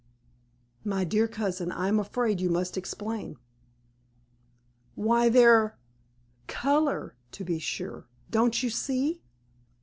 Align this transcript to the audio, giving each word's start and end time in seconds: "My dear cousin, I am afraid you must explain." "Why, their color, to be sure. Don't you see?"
"My 0.83 1.03
dear 1.03 1.27
cousin, 1.27 1.71
I 1.71 1.87
am 1.87 1.99
afraid 1.99 2.41
you 2.41 2.49
must 2.49 2.75
explain." 2.75 3.37
"Why, 4.95 5.29
their 5.29 5.77
color, 6.47 7.13
to 7.33 7.43
be 7.43 7.59
sure. 7.59 8.07
Don't 8.31 8.63
you 8.63 8.71
see?" 8.71 9.21